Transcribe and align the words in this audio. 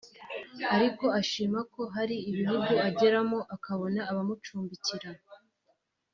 ariko 0.75 1.05
ashima 1.19 1.59
ko 1.73 1.81
hari 1.95 2.15
ibihugu 2.29 2.73
ageramo 2.89 3.39
akabona 3.55 3.99
abamucumbikira 4.11 5.09